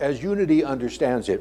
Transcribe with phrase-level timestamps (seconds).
[0.00, 1.40] as unity understands it,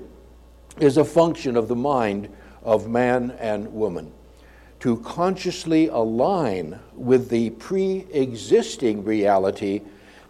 [0.80, 2.30] is a function of the mind
[2.62, 4.12] of man and woman.
[4.82, 9.82] To consciously align with the pre existing reality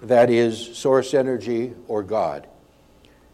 [0.01, 2.47] that is source energy or God.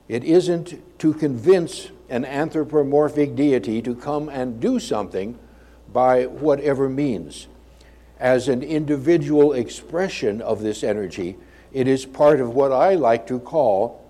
[0.07, 5.37] It isn't to convince an anthropomorphic deity to come and do something
[5.93, 7.47] by whatever means.
[8.19, 11.37] As an individual expression of this energy,
[11.71, 14.00] it is part of what I like to call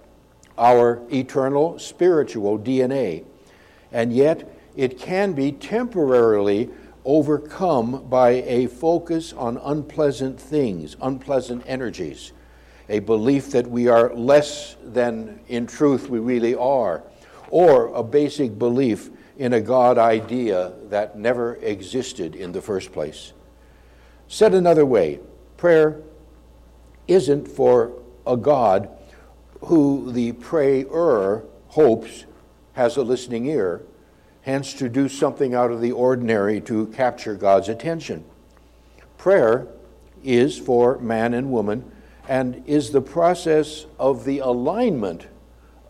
[0.58, 3.24] our eternal spiritual DNA.
[3.92, 6.70] And yet, it can be temporarily
[7.04, 12.32] overcome by a focus on unpleasant things, unpleasant energies,
[12.90, 17.04] a belief that we are less than in truth we really are,
[17.50, 23.34] or a basic belief in a God idea that never existed in the first place.
[24.28, 25.20] Said another way,
[25.58, 26.02] prayer
[27.08, 27.92] isn't for
[28.26, 28.90] a God
[29.62, 32.26] who the prayer hopes
[32.74, 33.82] has a listening ear,
[34.42, 38.26] hence to do something out of the ordinary to capture God's attention.
[39.18, 39.68] Prayer
[40.24, 41.92] is for man and woman
[42.28, 45.28] and is the process of the alignment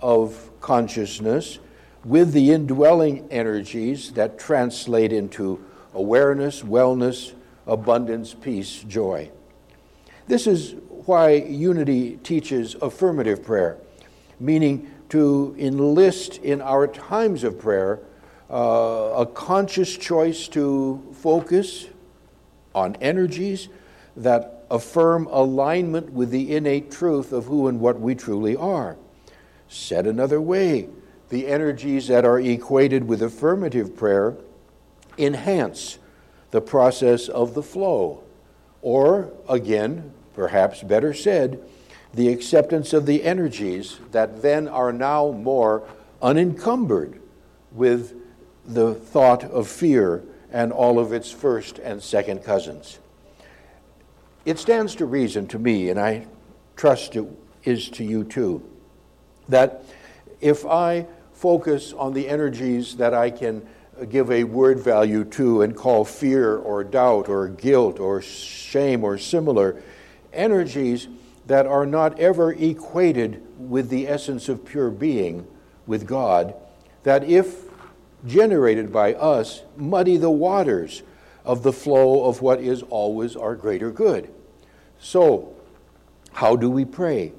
[0.02, 1.60] of consciousness
[2.04, 5.64] with the indwelling energies that translate into
[5.94, 7.34] awareness, wellness,
[7.68, 9.30] abundance, peace, joy.
[10.32, 13.80] This is why unity teaches affirmative prayer,
[14.40, 18.00] meaning to enlist in our times of prayer
[18.50, 21.88] uh, a conscious choice to focus
[22.74, 23.68] on energies
[24.16, 28.96] that affirm alignment with the innate truth of who and what we truly are.
[29.68, 30.88] Said another way,
[31.28, 34.38] the energies that are equated with affirmative prayer
[35.18, 36.00] enhance
[36.52, 38.24] the process of the flow.
[38.82, 41.62] Or, again, perhaps better said,
[42.14, 45.88] the acceptance of the energies that then are now more
[46.22, 47.22] unencumbered
[47.72, 48.14] with
[48.66, 53.00] the thought of fear and all of its first and second cousins.
[54.46, 56.28] It stands to reason to me, and I
[56.76, 57.26] trust it
[57.64, 58.68] is to you too,
[59.48, 59.84] that
[60.42, 63.66] if I focus on the energies that I can
[64.10, 69.18] give a word value to and call fear or doubt or guilt or shame or
[69.18, 69.82] similar,
[70.34, 71.08] energies
[71.48, 75.48] that are not ever equated with the essence of pure being,
[75.88, 76.54] with God,
[77.04, 77.66] that if
[78.26, 81.04] generated by us, muddy the waters
[81.44, 84.32] of the flow of what is always our greater good.
[85.00, 85.56] So,
[86.34, 87.34] how do we pray?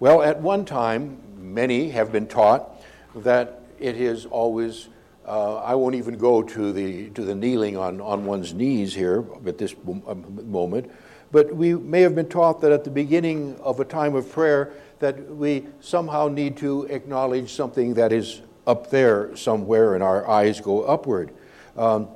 [0.00, 2.70] Well, at one time, many have been taught
[3.14, 4.88] that it is always,
[5.26, 9.24] uh, I won't even go to the, to the kneeling on, on one's knees here
[9.46, 10.90] at this moment,
[11.30, 14.72] but we may have been taught that at the beginning of a time of prayer
[14.98, 20.60] that we somehow need to acknowledge something that is up there somewhere and our eyes
[20.60, 21.32] go upward.
[21.76, 22.08] Um,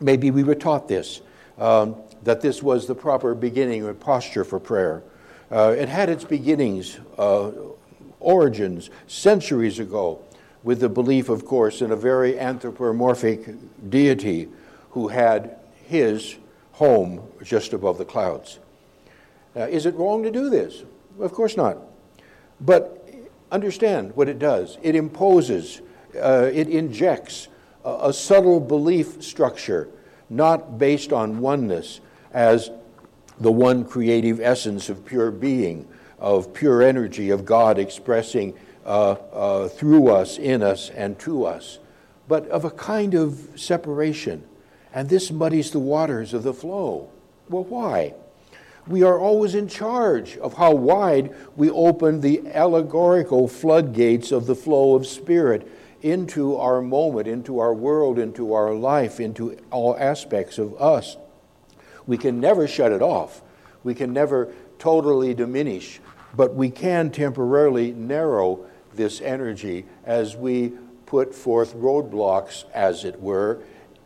[0.00, 1.20] maybe we were taught this,
[1.58, 5.02] um, that this was the proper beginning or posture for prayer.
[5.50, 7.50] Uh, it had its beginnings, uh,
[8.18, 10.20] origins, centuries ago,
[10.62, 13.54] with the belief, of course, in a very anthropomorphic
[13.90, 14.48] deity
[14.90, 16.36] who had his
[16.74, 18.58] home just above the clouds.
[19.56, 20.82] Uh, is it wrong to do this?
[21.20, 21.78] Of course not.
[22.60, 23.08] But
[23.52, 25.80] understand what it does it imposes,
[26.20, 27.48] uh, it injects
[27.84, 29.88] a, a subtle belief structure,
[30.28, 32.00] not based on oneness
[32.32, 32.70] as
[33.38, 35.86] the one creative essence of pure being,
[36.18, 41.78] of pure energy, of God expressing uh, uh, through us, in us, and to us,
[42.26, 44.44] but of a kind of separation
[44.94, 47.10] and this muddies the waters of the flow.
[47.50, 48.14] Well, why?
[48.86, 54.54] We are always in charge of how wide we open the allegorical floodgates of the
[54.54, 55.66] flow of spirit
[56.00, 61.16] into our moment, into our world, into our life, into all aspects of us.
[62.06, 63.42] We can never shut it off.
[63.82, 66.00] We can never totally diminish,
[66.36, 70.74] but we can temporarily narrow this energy as we
[71.06, 73.62] put forth roadblocks, as it were,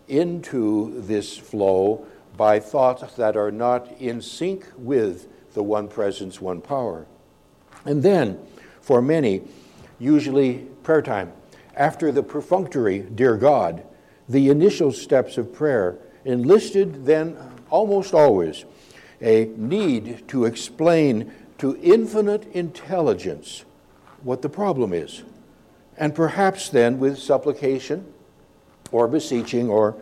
[0.08, 2.06] into this flow
[2.36, 7.06] by thoughts that are not in sync with the one presence, one power.
[7.84, 8.38] And then,
[8.80, 9.42] for many,
[9.98, 11.32] usually prayer time,
[11.74, 13.84] after the perfunctory, Dear God,
[14.28, 17.36] the initial steps of prayer enlisted then
[17.70, 18.64] almost always
[19.20, 23.64] a need to explain to infinite intelligence
[24.22, 25.22] what the problem is.
[25.96, 28.12] And perhaps then with supplication
[28.92, 29.96] or beseeching or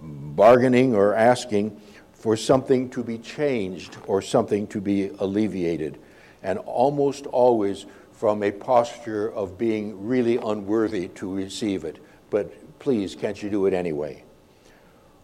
[0.00, 1.80] bargaining or asking
[2.12, 5.98] for something to be changed or something to be alleviated.
[6.42, 11.98] And almost always from a posture of being really unworthy to receive it.
[12.30, 14.24] But please, can't you do it anyway?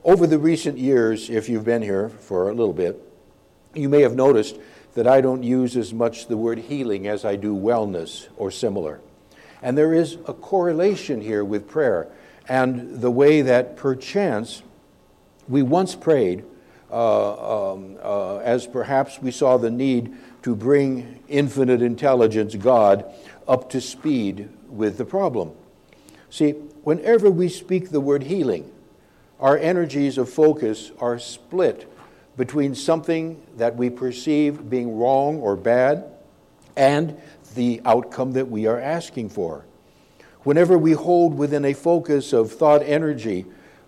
[0.04, 3.00] Over the recent years, if you've been here for a little bit,
[3.74, 4.56] you may have noticed
[4.94, 9.00] that I don't use as much the word healing as I do wellness or similar.
[9.62, 12.08] And there is a correlation here with prayer
[12.48, 14.62] and the way that perchance
[15.48, 16.44] we once prayed
[16.90, 23.04] uh, um, uh, as perhaps we saw the need to bring infinite intelligence, God,
[23.46, 25.52] up to speed with the problem.
[26.30, 26.52] See,
[26.82, 28.70] whenever we speak the word healing,
[29.40, 31.90] our energies of focus are split
[32.36, 36.04] between something that we perceive being wrong or bad
[36.76, 37.20] and
[37.54, 39.64] the outcome that we are asking for.
[40.44, 43.44] Whenever we hold within a focus of thought energy,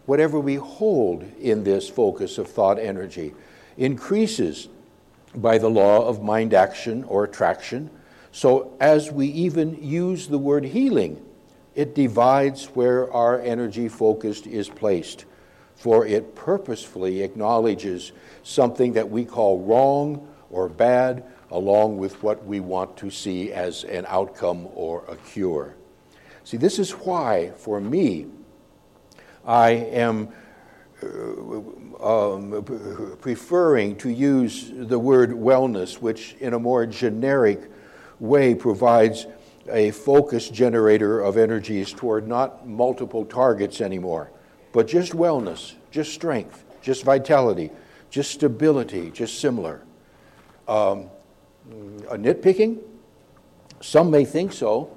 [0.06, 3.32] whatever we hold in this focus of thought energy
[3.76, 4.68] increases
[5.34, 7.88] by the law of mind action or attraction.
[8.32, 11.24] So, as we even use the word healing,
[11.74, 15.24] it divides where our energy focused is placed
[15.80, 18.12] for it purposefully acknowledges
[18.42, 23.84] something that we call wrong or bad, along with what we want to see as
[23.84, 25.74] an outcome or a cure.
[26.44, 28.26] See, this is why, for me,
[29.44, 30.28] I am
[31.02, 31.06] uh,
[32.02, 37.70] um, preferring to use the word wellness, which in a more generic
[38.18, 39.26] way provides
[39.68, 44.30] a focus generator of energies toward not multiple targets anymore
[44.72, 47.70] but just wellness, just strength, just vitality,
[48.10, 49.82] just stability, just similar.
[50.68, 51.10] Um,
[52.08, 52.78] a nitpicking?
[53.80, 54.96] Some may think so,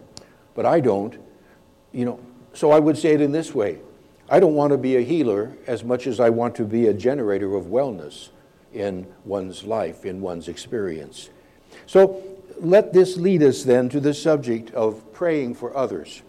[0.55, 1.17] but I don't.
[1.93, 2.19] You know,
[2.53, 3.79] so I would say it in this way
[4.29, 6.93] I don't want to be a healer as much as I want to be a
[6.93, 8.29] generator of wellness
[8.73, 11.29] in one's life, in one's experience.
[11.85, 12.23] So
[12.59, 16.23] let this lead us then to the subject of praying for others.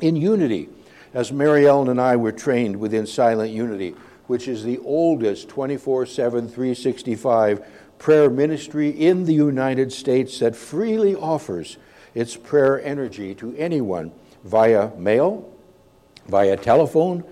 [0.00, 0.68] In unity,
[1.14, 3.94] as Mary Ellen and I were trained within Silent Unity,
[4.26, 7.64] which is the oldest 24 7, 365
[7.98, 11.76] prayer ministry in the United States that freely offers
[12.14, 14.10] its prayer energy to anyone
[14.44, 15.48] via mail,
[16.28, 17.24] via telephone,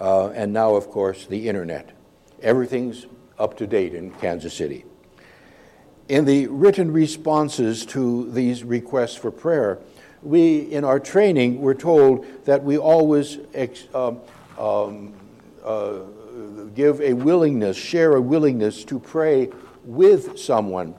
[0.00, 1.90] uh, and now, of course, the internet.
[2.42, 3.06] Everything's
[3.38, 4.84] up to date in Kansas City.
[6.08, 9.78] In the written responses to these requests for prayer,
[10.22, 14.20] we, in our training, were told that we always ex, um,
[14.58, 15.14] um,
[15.64, 16.00] uh,
[16.74, 19.50] give a willingness, share a willingness to pray
[19.84, 20.94] with someone.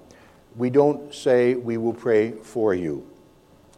[0.56, 3.06] We don't say we will pray for you.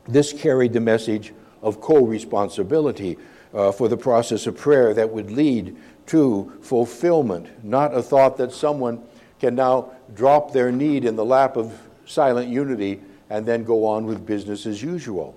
[0.07, 3.17] This carried the message of co responsibility
[3.53, 5.75] uh, for the process of prayer that would lead
[6.07, 9.01] to fulfillment, not a thought that someone
[9.39, 14.05] can now drop their need in the lap of silent unity and then go on
[14.05, 15.35] with business as usual.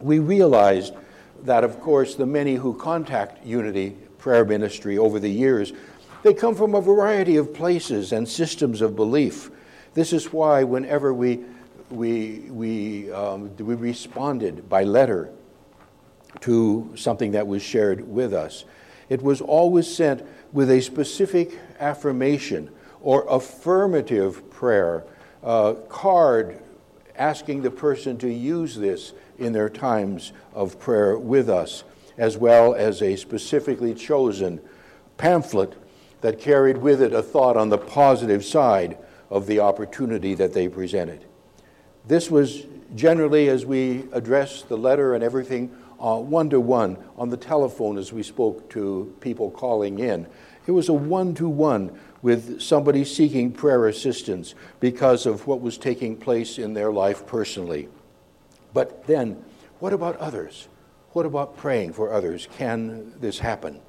[0.00, 0.94] We realized
[1.42, 5.72] that, of course, the many who contact Unity Prayer Ministry over the years,
[6.22, 9.50] they come from a variety of places and systems of belief.
[9.92, 11.44] This is why, whenever we,
[11.94, 15.30] we, we, um, we responded by letter
[16.40, 18.64] to something that was shared with us,
[19.08, 22.70] it was always sent with a specific affirmation
[23.00, 25.04] or affirmative prayer
[25.42, 26.60] uh, card
[27.16, 31.84] asking the person to use this in their times of prayer with us,
[32.16, 34.60] as well as a specifically chosen
[35.16, 35.74] pamphlet
[36.22, 38.96] that carried with it a thought on the positive side
[39.30, 41.24] of the opportunity that they presented.
[42.06, 45.68] This was generally, as we addressed the letter and everything,
[45.98, 50.26] one to one on the telephone as we spoke to people calling in.
[50.66, 55.78] It was a one to one with somebody seeking prayer assistance because of what was
[55.78, 57.88] taking place in their life personally.
[58.72, 59.42] But then,
[59.78, 60.68] what about others?
[61.12, 62.48] What about praying for others?
[62.58, 63.80] Can this happen?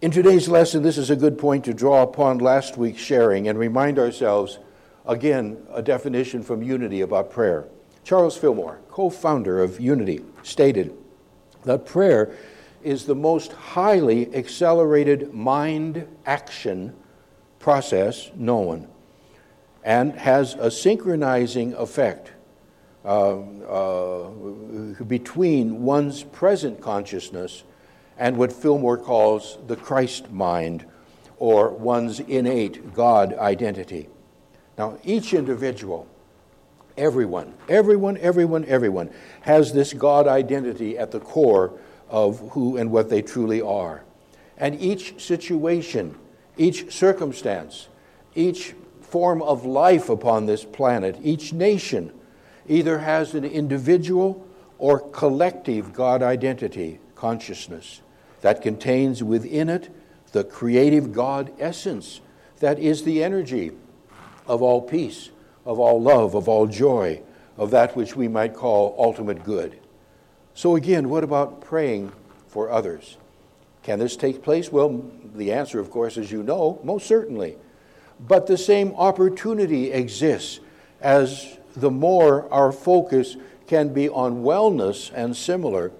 [0.00, 3.58] In today's lesson, this is a good point to draw upon last week's sharing and
[3.58, 4.58] remind ourselves
[5.06, 7.66] again a definition from Unity about prayer.
[8.04, 10.94] Charles Fillmore, co founder of Unity, stated
[11.64, 12.36] that prayer
[12.82, 16.94] is the most highly accelerated mind action
[17.58, 18.86] process known
[19.82, 22.32] and has a synchronizing effect
[23.04, 24.28] uh, uh,
[25.06, 27.64] between one's present consciousness
[28.18, 30.86] and what Fillmore calls the Christ mind
[31.38, 34.08] or one's innate God identity.
[34.76, 36.08] Now, each individual,
[36.96, 39.10] everyone, everyone, everyone, everyone
[39.42, 41.78] has this God identity at the core
[42.08, 44.04] of who and what they truly are.
[44.56, 46.16] And each situation,
[46.56, 47.88] each circumstance,
[48.34, 52.12] each form of life upon this planet, each nation
[52.66, 54.46] either has an individual
[54.78, 58.00] or collective God identity, consciousness,
[58.40, 59.90] that contains within it
[60.32, 62.20] the creative God essence
[62.58, 63.70] that is the energy
[64.46, 65.30] of all peace,
[65.64, 67.20] of all love, of all joy,
[67.56, 69.78] of that which we might call ultimate good.
[70.54, 72.12] So, again, what about praying
[72.48, 73.16] for others?
[73.82, 74.72] Can this take place?
[74.72, 77.56] Well, the answer, of course, as you know, most certainly.
[78.20, 80.60] But the same opportunity exists
[81.00, 83.36] as the more our focus
[83.66, 85.92] can be on wellness and similar,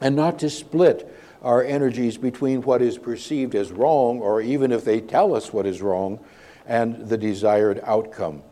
[0.00, 1.12] and not to split
[1.42, 5.66] our energies between what is perceived as wrong, or even if they tell us what
[5.66, 6.18] is wrong,
[6.66, 8.42] and the desired outcome.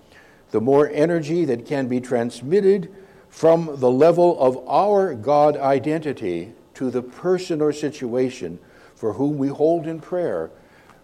[0.51, 2.95] The more energy that can be transmitted
[3.29, 8.59] from the level of our God identity to the person or situation
[8.95, 10.51] for whom we hold in prayer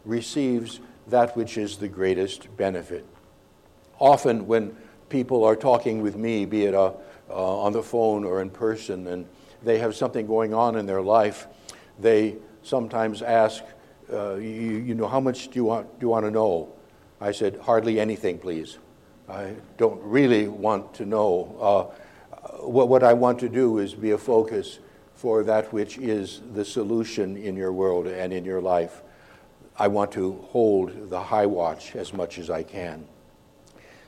[0.05, 3.05] receives that which is the greatest benefit.
[3.99, 4.77] Often, when
[5.09, 6.93] people are talking with me, be it uh,
[7.29, 9.27] uh, on the phone or in person, and
[9.63, 11.49] they have something going on in their life,
[11.99, 13.63] they sometimes ask,
[14.13, 16.73] uh, you, you, know, how much do you, want, do you want to know?
[17.21, 18.79] I said, hardly anything, please.
[19.29, 21.57] I don't really want to know.
[21.61, 24.79] Uh, what, what I want to do is be a focus
[25.15, 29.03] for that which is the solution in your world and in your life.
[29.79, 33.07] I want to hold the high watch as much as I can.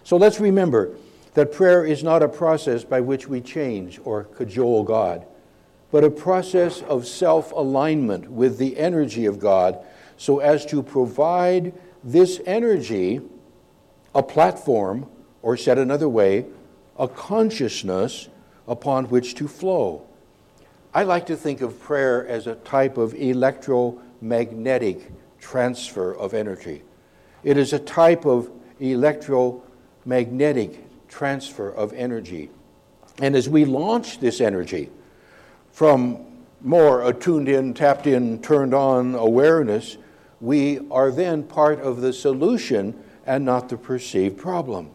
[0.05, 0.97] So let's remember
[1.35, 5.27] that prayer is not a process by which we change or cajole God
[5.93, 9.79] but a process of self alignment with the energy of God
[10.17, 11.73] so as to provide
[12.05, 13.21] this energy
[14.15, 15.09] a platform,
[15.43, 16.47] or said another way,
[16.99, 18.29] a consciousness
[18.69, 20.07] upon which to flow.
[20.95, 26.83] I like to think of prayer as a type of electromagnetic transfer of energy.
[27.43, 32.51] It is a type of electromagnetic transfer of energy.
[33.19, 34.91] And as we launch this energy,
[35.73, 36.27] from
[36.61, 39.97] more attuned in, tapped in, turned on awareness,
[40.43, 44.91] we are then part of the solution and not the perceived problem.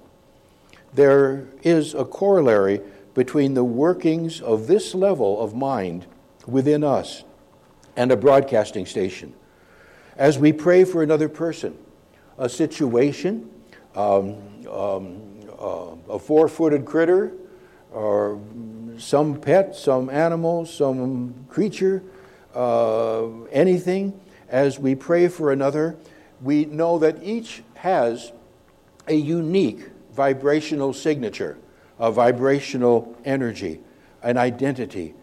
[0.94, 2.82] There is a corollary
[3.14, 6.06] between the workings of this level of mind
[6.46, 7.24] within us
[7.96, 9.34] and a broadcasting station.
[10.18, 11.78] As we pray for another person,
[12.38, 13.50] a situation,
[13.96, 14.36] um,
[14.70, 15.22] um,
[15.58, 17.32] uh, a four footed critter,
[17.92, 18.40] or
[18.98, 22.04] some pet, some animal, some creature,
[22.54, 25.98] uh, anything, as we pray for another,
[26.42, 28.32] we know that each has
[29.08, 31.58] a unique vibrational signature,
[32.00, 33.80] a vibrational energy,
[34.22, 35.14] an identity.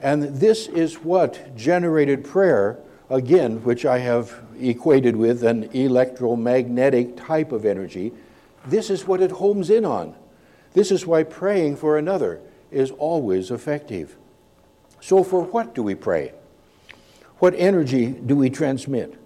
[0.00, 7.52] And this is what generated prayer, again, which I have equated with an electromagnetic type
[7.52, 8.12] of energy.
[8.66, 10.14] This is what it homes in on.
[10.72, 14.16] This is why praying for another is always effective.
[15.00, 16.32] So, for what do we pray?
[17.42, 19.18] What energy do we transmit?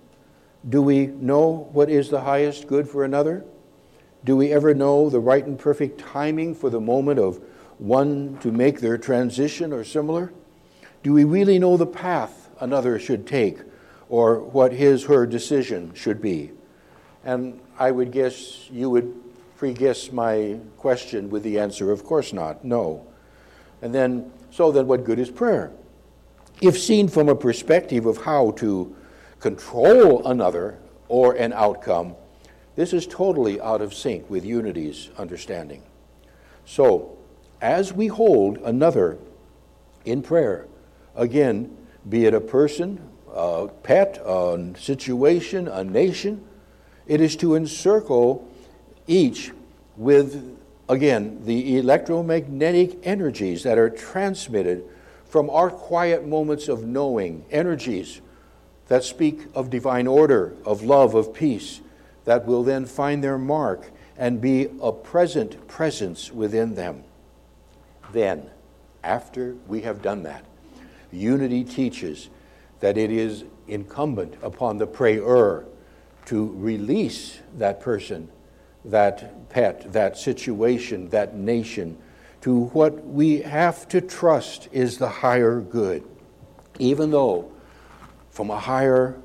[0.66, 3.44] Do we know what is the highest good for another?
[4.24, 7.42] Do we ever know the right and perfect timing for the moment of
[7.76, 10.32] one to make their transition or similar?
[11.02, 13.58] Do we really know the path another should take
[14.08, 16.52] or what his her decision should be?
[17.22, 19.14] And I would guess you would
[19.58, 23.06] pre guess my question with the answer, of course not, no.
[23.82, 25.70] And then, so then what good is prayer?
[26.60, 28.94] If seen from a perspective of how to
[29.40, 32.16] control another or an outcome,
[32.76, 35.82] this is totally out of sync with unity's understanding.
[36.64, 37.16] So,
[37.60, 39.18] as we hold another
[40.04, 40.66] in prayer,
[41.14, 41.76] again,
[42.08, 43.00] be it a person,
[43.32, 46.44] a pet, a situation, a nation,
[47.06, 48.46] it is to encircle
[49.06, 49.52] each
[49.96, 50.56] with
[50.88, 54.84] again, the electromagnetic energies that are transmitted
[55.36, 58.22] from our quiet moments of knowing, energies
[58.88, 61.82] that speak of divine order, of love, of peace,
[62.24, 67.04] that will then find their mark and be a present presence within them.
[68.14, 68.48] Then,
[69.04, 70.42] after we have done that,
[71.12, 72.30] unity teaches
[72.80, 75.66] that it is incumbent upon the prayer
[76.24, 78.30] to release that person
[78.86, 81.98] that pet, that situation, that nation,
[82.46, 86.04] to what we have to trust is the higher good.
[86.78, 87.50] Even though,
[88.30, 89.20] from a higher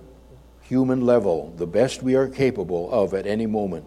[0.64, 3.86] human level, the best we are capable of at any moment,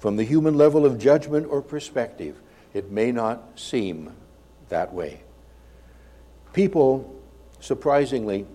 [0.00, 2.40] from the human level of judgment or perspective,
[2.74, 4.12] it may not seem
[4.68, 5.22] that way.
[6.52, 7.22] People,
[7.60, 8.46] surprisingly,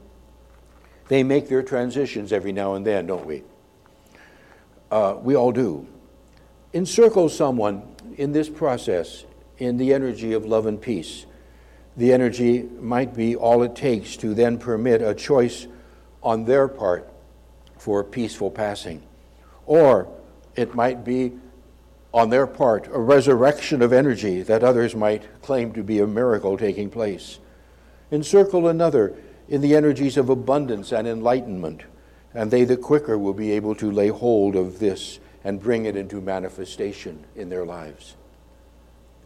[1.08, 3.44] they make their transitions every now and then, don't we?
[4.92, 5.88] Uh, we all do
[6.74, 7.82] encircle someone
[8.18, 9.24] in this process
[9.58, 11.26] in the energy of love and peace.
[11.96, 15.68] The energy might be all it takes to then permit a choice
[16.22, 17.12] on their part
[17.78, 19.02] for peaceful passing.
[19.66, 20.08] Or
[20.56, 21.34] it might be
[22.14, 26.58] on their part a resurrection of energy that others might claim to be a miracle
[26.58, 27.40] taking place.
[28.12, 29.16] Encircle another
[29.50, 31.84] in the energies of abundance and enlightenment,
[32.34, 35.96] and they the quicker will be able to lay hold of this and bring it
[35.96, 38.16] into manifestation in their lives.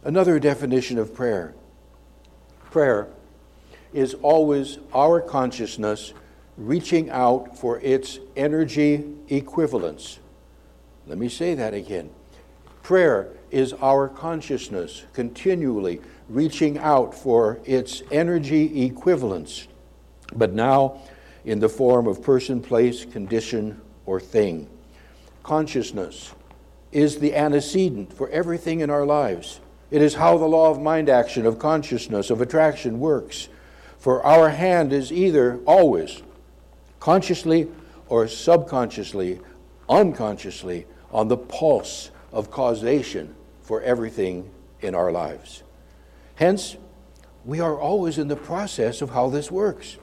[0.04, 1.54] Another definition of prayer
[2.70, 3.08] prayer
[3.92, 6.14] is always our consciousness
[6.56, 10.18] reaching out for its energy equivalence.
[11.06, 12.10] Let me say that again.
[12.82, 19.68] Prayer is our consciousness continually reaching out for its energy equivalence,
[20.34, 21.00] but now
[21.44, 24.68] in the form of person, place, condition, or thing.
[25.42, 26.32] Consciousness
[26.90, 29.60] is the antecedent for everything in our lives.
[29.92, 33.50] It is how the law of mind action, of consciousness, of attraction works.
[33.98, 36.22] For our hand is either always
[36.98, 37.68] consciously
[38.08, 39.40] or subconsciously,
[39.90, 45.62] unconsciously, on the pulse of causation for everything in our lives.
[46.36, 46.78] Hence,
[47.44, 49.98] we are always in the process of how this works.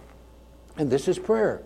[0.77, 1.63] And this is prayer.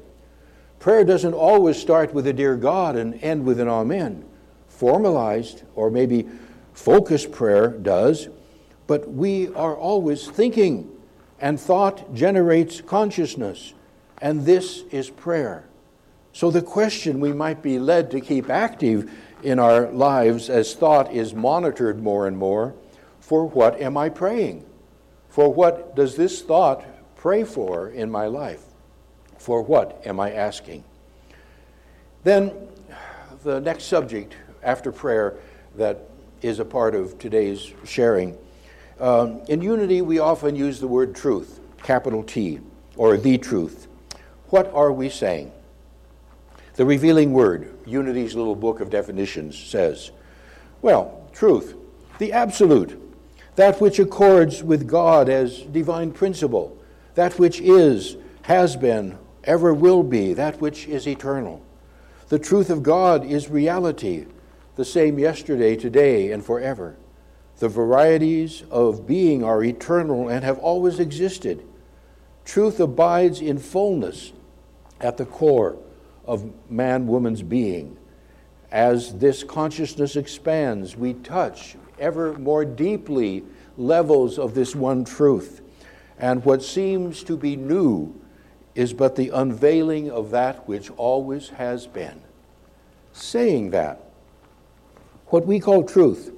[0.79, 4.23] Prayer doesn't always start with a dear God and end with an amen.
[4.69, 6.25] Formalized or maybe
[6.73, 8.29] focused prayer does,
[8.87, 10.89] but we are always thinking,
[11.39, 13.73] and thought generates consciousness,
[14.21, 15.65] and this is prayer.
[16.31, 19.11] So the question we might be led to keep active
[19.43, 22.73] in our lives as thought is monitored more and more
[23.19, 24.65] for what am I praying?
[25.29, 26.83] For what does this thought
[27.15, 28.63] pray for in my life?
[29.37, 30.83] For what am I asking?
[32.23, 32.51] Then,
[33.43, 35.35] the next subject after prayer
[35.75, 36.09] that
[36.43, 38.37] is a part of today's sharing.
[38.99, 42.59] Um, in unity, we often use the word truth, capital T,
[42.95, 43.87] or the truth.
[44.49, 45.51] What are we saying?
[46.75, 50.11] The revealing word, Unity's little book of definitions, says,
[50.81, 51.75] well, truth,
[52.19, 52.99] the absolute,
[53.55, 56.77] that which accords with God as divine principle,
[57.15, 61.63] that which is, has been, ever will be, that which is eternal.
[62.29, 64.25] The truth of God is reality,
[64.75, 66.95] the same yesterday, today, and forever.
[67.59, 71.65] The varieties of being are eternal and have always existed.
[72.45, 74.33] Truth abides in fullness
[74.99, 75.77] at the core
[76.25, 77.97] of man woman's being.
[78.71, 83.43] As this consciousness expands, we touch ever more deeply
[83.77, 85.61] levels of this one truth.
[86.17, 88.19] And what seems to be new
[88.75, 92.21] is but the unveiling of that which always has been.
[93.11, 94.01] Saying that,
[95.33, 96.31] what we call truth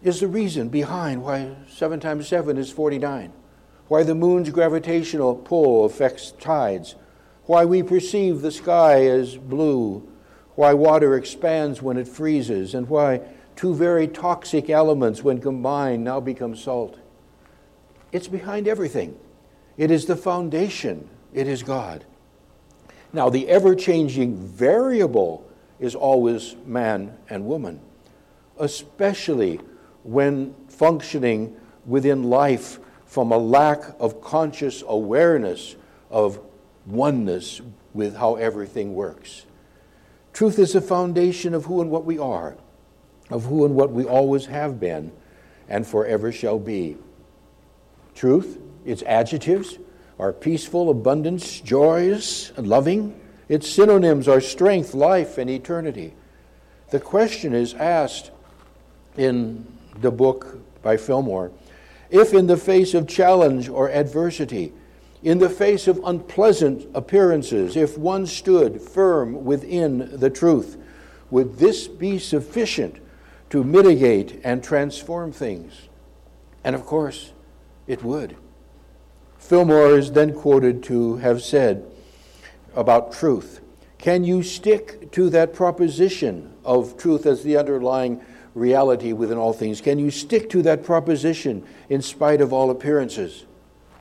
[0.00, 3.32] is the reason behind why 7 times 7 is 49,
[3.88, 6.94] why the moon's gravitational pull affects tides
[7.46, 10.08] why we perceive the sky as blue,
[10.54, 13.20] why water expands when it freezes, and why
[13.56, 16.96] two very toxic elements, when combined, now become salt.
[18.12, 19.18] It's behind everything.
[19.76, 22.04] It is the foundation, it is God.
[23.12, 25.47] Now, the ever changing variable
[25.80, 27.80] is always man and woman,
[28.58, 29.60] especially
[30.02, 35.76] when functioning within life from a lack of conscious awareness
[36.10, 36.40] of
[36.86, 37.60] oneness
[37.94, 39.46] with how everything works.
[40.32, 42.56] Truth is the foundation of who and what we are,
[43.30, 45.12] of who and what we always have been
[45.68, 46.96] and forever shall be.
[48.14, 49.78] Truth, its adjectives
[50.18, 53.18] are peaceful, abundance, joyous, and loving.
[53.48, 56.14] Its synonyms are strength, life, and eternity.
[56.90, 58.30] The question is asked
[59.16, 59.66] in
[60.00, 61.50] the book by Fillmore
[62.10, 64.72] if, in the face of challenge or adversity,
[65.22, 70.76] in the face of unpleasant appearances, if one stood firm within the truth,
[71.30, 72.96] would this be sufficient
[73.50, 75.88] to mitigate and transform things?
[76.64, 77.32] And of course,
[77.86, 78.36] it would.
[79.38, 81.84] Fillmore is then quoted to have said
[82.78, 83.60] about truth
[83.98, 89.80] Can you stick to that proposition of truth as the underlying reality within all things?
[89.80, 93.44] Can you stick to that proposition in spite of all appearances?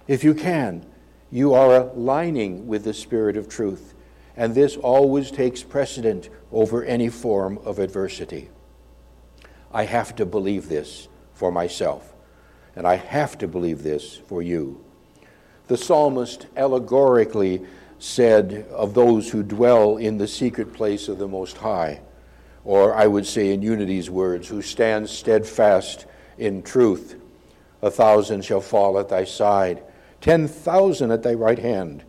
[0.08, 0.86] If you can,
[1.32, 3.96] you are aligning with the Spirit of truth,
[4.36, 8.50] and this always takes precedent over any form of adversity.
[9.72, 12.14] I have to believe this for myself,
[12.76, 14.84] and I have to believe this for you.
[15.68, 17.66] The psalmist allegorically
[18.00, 22.02] said of those who dwell in the secret place of the Most High,
[22.64, 26.06] or I would say in Unity's words, who stand steadfast
[26.38, 27.16] in truth.
[27.82, 29.84] A thousand shall fall at thy side,
[30.22, 32.04] ten thousand at thy right hand,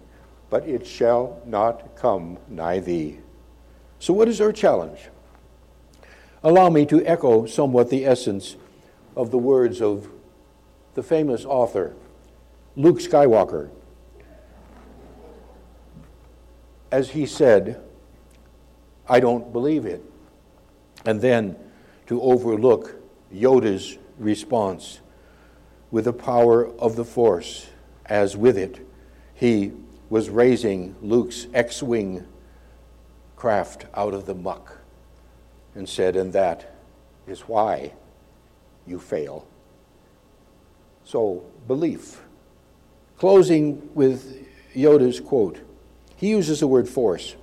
[0.51, 3.19] but it shall not come nigh thee.
[3.99, 5.09] So, what is our challenge?
[6.43, 8.57] Allow me to echo somewhat the essence
[9.17, 10.09] of the words of
[10.95, 11.95] the famous author,
[12.77, 13.71] Luke Skywalker.
[16.91, 17.83] As he said,
[19.09, 20.03] I don't believe it.
[21.05, 21.57] And then
[22.07, 22.97] to overlook
[23.33, 25.01] Yoda's response
[25.91, 27.69] with the power of the Force,
[28.07, 28.87] as with it
[29.35, 29.73] he
[30.11, 32.27] was raising Luke's X Wing
[33.37, 34.79] craft out of the muck
[35.75, 36.75] and said, And that
[37.27, 37.93] is why
[38.87, 39.47] you fail.
[41.05, 42.23] So, belief.
[43.19, 45.61] Closing with Yoda's quote.
[46.19, 47.37] He uses the word force.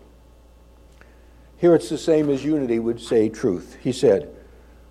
[1.58, 3.78] Here it's the same as unity would say truth.
[3.82, 4.36] He said,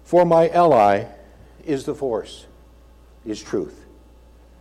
[0.04, 1.04] For my ally
[1.66, 2.46] is the force,
[3.26, 3.84] is truth.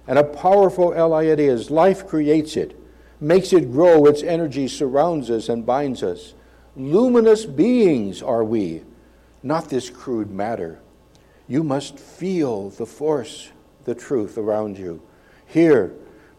[0.08, 1.72] And a powerful ally it is.
[1.72, 2.78] Life creates it,
[3.22, 6.34] makes it grow, its energy surrounds us and binds us.
[6.76, 8.84] Luminous beings are we,
[9.42, 10.82] not this crude matter.
[11.48, 13.52] You must feel the force,
[13.86, 15.02] the truth around you.
[15.48, 15.94] Here,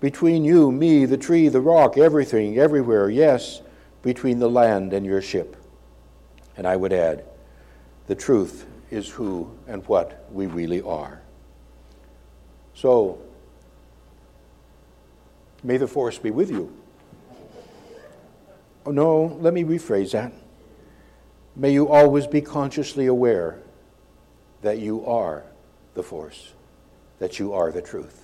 [0.04, 3.62] between you, me, the tree, the rock, everything, everywhere, yes,
[4.02, 5.56] between the land and your ship.
[6.58, 7.24] And I would add,
[8.06, 11.22] the truth is who and what we really are.
[12.74, 13.18] So,
[15.62, 16.70] may the force be with you.
[18.84, 20.34] Oh, no, let me rephrase that.
[21.56, 23.58] May you always be consciously aware
[24.60, 25.44] that you are
[25.94, 26.52] the force,
[27.20, 28.23] that you are the truth.